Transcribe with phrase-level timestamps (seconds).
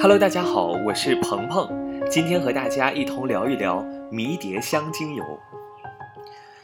[0.00, 1.68] Hello，大家好，我是鹏鹏，
[2.08, 3.82] 今天和大家一同聊一聊
[4.12, 5.24] 迷迭香精油。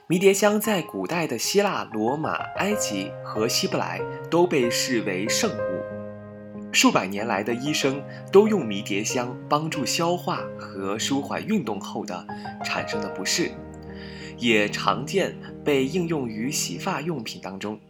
[0.06, 4.00] 迷迭香在古代的希腊、罗马、埃及和希伯来
[4.30, 8.00] 都被视为圣物，数百年来的医生
[8.30, 12.24] 都用迷迭香帮助消化和舒缓运动后的
[12.64, 13.50] 产生的不适，
[14.38, 17.80] 也常见被应用于洗发用品当中。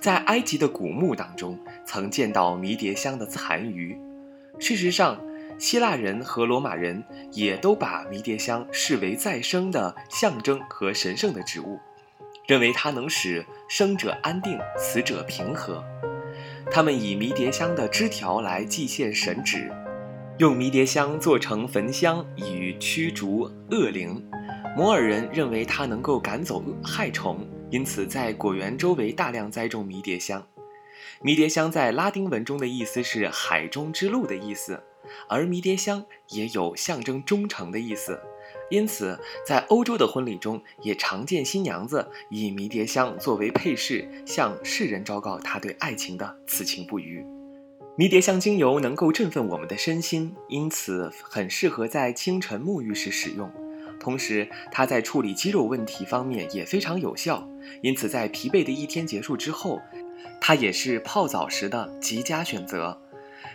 [0.00, 3.96] 在埃及的古墓当中，曾见到迷迭香的残余。
[4.58, 5.20] 事实上，
[5.58, 11.78] 希腊人和罗马人也都把迷迭香视为再生的象征和神圣的植物，
[12.46, 15.84] 认为它能使生者安定，死者平和。
[16.70, 19.70] 他们以迷迭香的枝条来祭献神旨，
[20.38, 24.20] 用迷迭香做成焚香以驱逐恶灵。
[24.76, 30.44] 摩尔人认为它能够赶走害虫，因此在果园周围大量栽种迷迭香。
[31.22, 34.82] 迷迭香在拉丁文中的意思是“海中之路”的意思，
[35.28, 38.20] 而迷迭香也有象征忠诚的意思，
[38.70, 47.24] 因此在欧洲的婚礼中也常见新娘子以迷迭香作为配饰，向世人昭告她对爱情的此情不渝。
[47.96, 53.48] 迷迭香精油能够振奋我们的身心，因此很适合在清晨沐浴时使用。
[54.00, 57.48] 同时，它在处理肌肉问题方面也非常有效，
[57.82, 59.80] 因此在疲惫的一天结束之后，
[60.40, 63.00] 它也是泡澡时的极佳选择。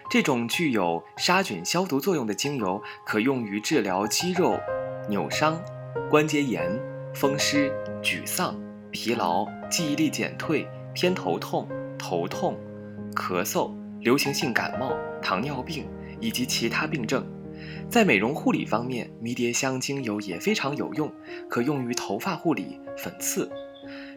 [0.10, 4.60] 这种具有杀菌消毒作用的精油，可用于治疗肌肉
[5.08, 5.62] 扭伤、
[6.10, 6.80] 关节炎、
[7.14, 11.68] 风湿、沮丧、疲劳、记忆力减退、偏头痛、
[11.98, 12.58] 头痛、
[13.14, 15.88] 咳嗽、流行性感冒、糖尿病
[16.20, 17.24] 以及其他病症。
[17.88, 21.12] 在美容护理方面，迷迭香精油也非常有用，
[21.50, 23.48] 可用于头发护理、粉刺。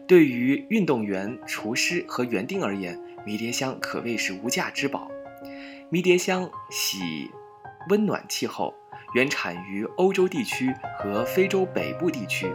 [0.07, 5.09] 对于运动员、厨师和园丁而言，迷迭香可谓是无价之宝。
[5.89, 7.29] 迷迭香喜
[7.89, 8.73] 温暖气候，
[9.15, 12.47] 原产于欧洲地区和非洲北部地区，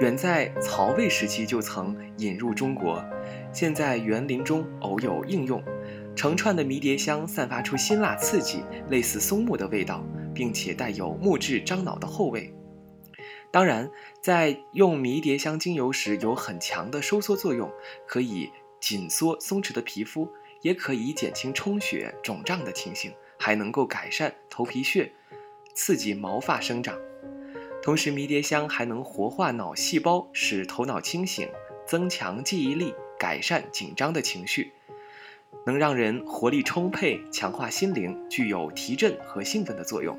[0.00, 3.04] 远在曹魏时期就曾引入中国，
[3.52, 5.62] 现在园林中偶有应用。
[6.16, 10.04] 成串的迷迭香散发出辛辣刺激、类似松木的味道。
[10.38, 12.54] 并且带有木质樟脑的后味。
[13.50, 17.70] 当然，在用迷迭香精油时有很强的收缩作用，
[18.06, 25.12] 可以紧缩松弛的皮肤，也可以减轻充血肿胀的情形，还能够改善头皮屑，
[25.72, 26.98] 刺激毛发生长。
[27.82, 31.48] 同时，迷迭香还能活化脑细胞，使头脑清醒，
[31.86, 34.72] 增强记忆力，改善紧张的情绪。
[35.64, 40.18] 能让人活力充沛，强化心灵，具有提振和兴奋的作用。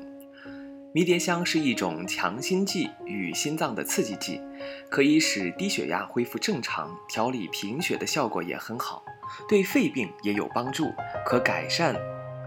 [0.92, 4.40] 迷迭香是一种强心剂与心脏的刺激剂，
[4.88, 9.00] 可以使低血压恢复正常，调理贫血的效果也很好，
[9.48, 10.92] 对肺病也有帮助，
[11.24, 11.94] 可改善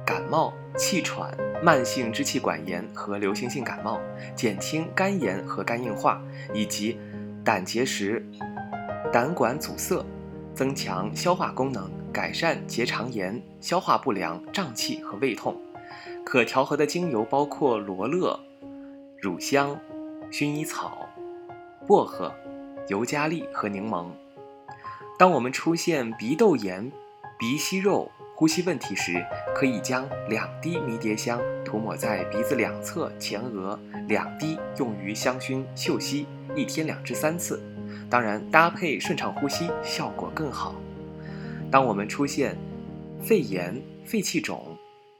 [0.05, 1.33] 感冒、气喘、
[1.63, 4.01] 慢性支气管炎和流行性感冒，
[4.35, 6.21] 减轻肝炎和肝硬化
[6.53, 6.99] 以及
[7.45, 8.21] 胆结石、
[9.13, 10.05] 胆管阻塞，
[10.53, 11.89] 增强消化功能。
[12.11, 15.59] 改善结肠炎、消化不良、胀气和胃痛。
[16.33, 18.39] 可调和的精油包括罗勒、
[19.21, 19.79] 乳香、
[20.31, 21.07] 薰衣草、
[21.85, 22.33] 薄荷、
[22.87, 24.07] 尤加利和柠檬。
[25.19, 26.91] 当我们出现鼻窦炎、
[27.37, 29.23] 鼻息肉、呼吸问题时，
[29.53, 37.61] 可以将两滴迷迭香涂抹在鼻子两侧、前额，两滴用于香薰嗅吸，一天两至三次。
[38.09, 40.73] 当然，搭配顺畅呼吸效果更好。
[41.69, 42.57] 当我们出现
[43.21, 44.72] 肺炎、肺气肿、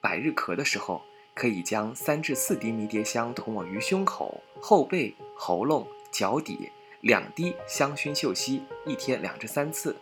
[0.04, 1.02] 百日咳的时候，
[1.34, 6.70] 可以将三至四滴迷迭香涂抹于胸口、后背、喉咙、脚底，
[7.00, 9.96] 两滴香薰嗅吸，一天两至三次，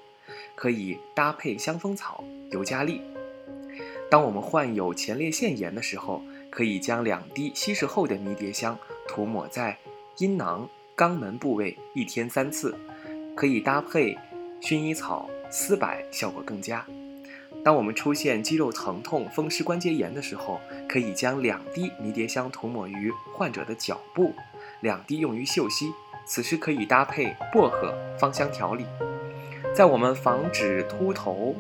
[0.56, 3.00] 可以搭配香蜂草、尤加利。
[4.10, 8.76] 当我们患有前列腺炎的时候，可以将两滴稀释后的迷迭香
[9.08, 9.78] 涂抹在
[10.18, 12.76] 阴囊、肛门部位，一天三次，
[13.36, 14.18] 可以搭配
[14.60, 15.30] 薰衣草。
[15.54, 16.88] 丝柏效果更佳。
[17.64, 20.60] 当我们出现肌肉疼痛、风湿关节炎的时候，
[20.90, 24.34] 可以将两滴迷迭香涂抹于患者的脚部，
[24.82, 25.92] 两滴用于嗅吸。
[26.26, 28.86] 此时可以搭配薄荷芳香调理。
[29.76, 31.56] 在我们防止秃头、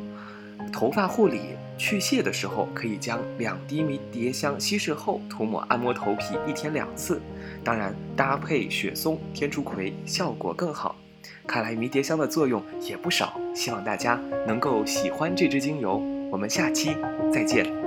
[0.71, 1.41] 头发护理、
[1.77, 7.21] 去屑的时候，可以将两滴迷迭香稀释后涂抹按摩头皮，一天两次。
[7.63, 10.95] 当然，搭配雪松、天竺葵效果更好。
[11.47, 16.01] 看来迷迭香的作用也不少，希望大家能够喜欢这支精油。
[16.31, 16.95] 我们下期
[17.31, 17.80] 再见。